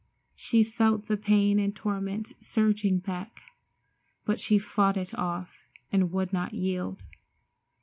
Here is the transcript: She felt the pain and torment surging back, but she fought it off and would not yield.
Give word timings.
She 0.33 0.63
felt 0.63 1.05
the 1.05 1.15
pain 1.15 1.59
and 1.59 1.75
torment 1.75 2.33
surging 2.39 2.97
back, 2.97 3.43
but 4.25 4.39
she 4.39 4.57
fought 4.57 4.97
it 4.97 5.13
off 5.13 5.67
and 5.91 6.11
would 6.11 6.33
not 6.33 6.55
yield. 6.55 7.03